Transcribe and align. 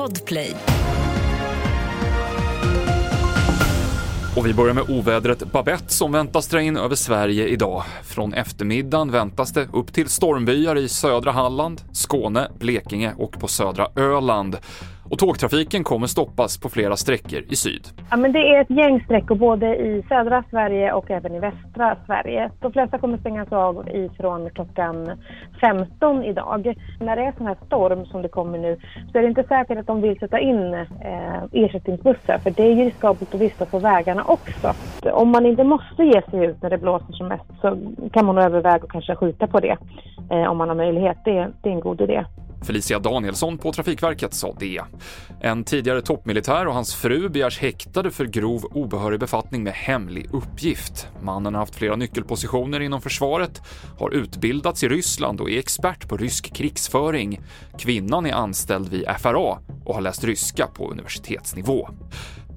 Podplay. 0.00 0.56
Och 4.36 4.46
vi 4.46 4.54
börjar 4.54 4.74
med 4.74 4.90
ovädret 4.90 5.52
Babette 5.52 5.92
som 5.92 6.12
väntas 6.12 6.48
dra 6.48 6.60
in 6.60 6.76
över 6.76 6.94
Sverige 6.94 7.46
idag. 7.46 7.82
Från 8.02 8.34
eftermiddagen 8.34 9.10
väntas 9.10 9.52
det 9.52 9.68
upp 9.72 9.92
till 9.92 10.08
stormbyar 10.08 10.76
i 10.76 10.88
södra 10.88 11.32
Halland, 11.32 11.80
Skåne, 11.92 12.50
Blekinge 12.58 13.14
och 13.16 13.32
på 13.32 13.48
södra 13.48 13.88
Öland. 13.96 14.56
Och 15.10 15.18
tågtrafiken 15.18 15.84
kommer 15.84 16.06
stoppas 16.06 16.58
på 16.58 16.68
flera 16.68 16.96
sträckor 16.96 17.42
i 17.48 17.56
syd. 17.56 17.86
Ja, 18.10 18.16
men 18.16 18.32
det 18.32 18.38
är 18.38 18.60
ett 18.60 18.70
gäng 18.70 19.04
sträckor 19.04 19.34
både 19.34 19.76
i 19.76 20.02
södra 20.08 20.44
Sverige 20.50 20.92
och 20.92 21.10
även 21.10 21.34
i 21.34 21.38
västra 21.38 21.96
Sverige. 22.06 22.50
De 22.60 22.72
flesta 22.72 22.98
kommer 22.98 23.18
stängas 23.18 23.52
av 23.52 23.88
ifrån 23.88 24.50
klockan 24.50 25.10
15 25.60 26.24
idag. 26.24 26.74
När 27.00 27.16
det 27.16 27.22
är 27.22 27.32
sån 27.36 27.46
här 27.46 27.56
storm 27.66 28.06
som 28.06 28.22
det 28.22 28.28
kommer 28.28 28.58
nu 28.58 28.76
så 29.12 29.18
är 29.18 29.22
det 29.22 29.28
inte 29.28 29.44
säkert 29.48 29.78
att 29.78 29.86
de 29.86 30.00
vill 30.00 30.18
sätta 30.18 30.40
in 30.40 30.74
eh, 30.74 31.42
ersättningsbussar 31.52 32.38
för 32.38 32.50
det 32.50 32.62
är 32.62 32.74
ju 32.74 32.84
riskabelt 32.84 33.34
att 33.34 33.40
vistas 33.40 33.70
på 33.70 33.78
vägarna 33.78 34.24
också. 34.24 34.74
Om 35.12 35.28
man 35.30 35.46
inte 35.46 35.64
måste 35.64 36.02
ge 36.04 36.22
sig 36.30 36.44
ut 36.44 36.62
när 36.62 36.70
det 36.70 36.78
blåser 36.78 37.12
som 37.12 37.28
mest 37.28 37.44
så 37.60 37.78
kan 38.12 38.26
man 38.26 38.38
överväga 38.38 38.74
att 38.74 38.88
kanske 38.88 39.16
skjuta 39.16 39.46
på 39.46 39.60
det 39.60 39.76
eh, 40.30 40.50
om 40.50 40.56
man 40.56 40.68
har 40.68 40.76
möjlighet. 40.76 41.18
Det, 41.24 41.48
det 41.62 41.68
är 41.68 41.72
en 41.72 41.80
god 41.80 42.00
idé. 42.00 42.24
Felicia 42.62 42.98
Danielsson 42.98 43.58
på 43.58 43.72
Trafikverket 43.72 44.34
sa 44.34 44.56
det. 44.58 44.80
En 45.40 45.64
tidigare 45.64 46.02
toppmilitär 46.02 46.66
och 46.66 46.74
hans 46.74 46.94
fru 46.94 47.28
begärs 47.28 47.58
häktade 47.58 48.10
för 48.10 48.24
grov 48.24 48.64
obehörig 48.64 49.20
befattning 49.20 49.62
med 49.62 49.72
hemlig 49.72 50.26
uppgift. 50.32 51.08
Mannen 51.22 51.54
har 51.54 51.60
haft 51.60 51.74
flera 51.74 51.96
nyckelpositioner 51.96 52.80
inom 52.80 53.00
försvaret, 53.00 53.62
har 53.98 54.10
utbildats 54.10 54.84
i 54.84 54.88
Ryssland 54.88 55.40
och 55.40 55.50
är 55.50 55.58
expert 55.58 56.08
på 56.08 56.16
rysk 56.16 56.54
krigsföring. 56.54 57.40
Kvinnan 57.78 58.26
är 58.26 58.32
anställd 58.32 58.88
vid 58.88 59.04
FRA 59.18 59.58
och 59.84 59.94
har 59.94 60.00
läst 60.00 60.24
ryska 60.24 60.66
på 60.66 60.90
universitetsnivå. 60.90 61.88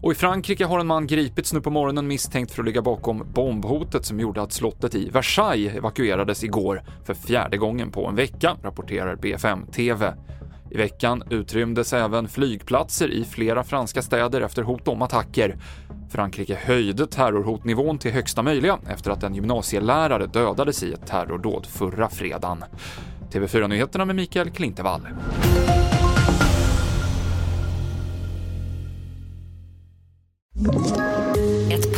Och 0.04 0.12
i 0.12 0.16
Frankrike 0.16 0.66
har 0.66 0.80
en 0.80 0.88
man 0.88 1.08
gripits 1.08 1.54
nu 1.54 1.62
på 1.62 1.70
morgonen 1.70 2.08
misstänkt 2.08 2.52
för 2.52 2.62
att 2.62 2.66
ligga 2.66 2.82
bakom 2.82 3.24
bombhotet 3.34 4.06
som 4.06 4.20
gjorde 4.20 4.42
att 4.42 4.54
slottet 4.54 4.96
i 4.96 5.10
Versailles 5.10 5.76
evakuerades 5.76 6.44
igår 6.44 6.84
för 7.06 7.14
fjärde 7.14 7.58
gången 7.58 7.92
på 7.92 8.08
en 8.08 8.16
vecka, 8.16 8.58
rapporterar 8.64 9.16
BFM 9.16 9.68
TV. 9.68 10.14
I 10.72 10.78
veckan 10.78 11.24
utrymdes 11.30 11.94
även 11.94 12.28
flygplatser 12.28 13.12
i 13.12 13.26
flera 13.26 13.64
franska 13.64 14.02
städer 14.02 14.42
efter 14.42 14.64
hot 14.64 14.88
om 14.88 15.02
attacker. 15.02 15.58
Frankrike 16.10 16.56
höjde 16.56 17.08
terrorhotnivån 17.08 17.98
till 17.98 18.12
högsta 18.12 18.42
möjliga 18.44 18.80
efter 18.90 19.12
att 19.12 19.24
en 19.24 19.36
gymnasielärare 19.36 20.26
dödades 20.26 20.84
i 20.84 20.94
ett 20.94 21.08
terrordåd 21.08 21.66
förra 21.66 22.10
fredagen. 22.10 22.64
TV4-nyheterna 23.32 24.06
med 24.06 24.16
Mikael 24.16 24.50
Klintevall. 24.50 25.08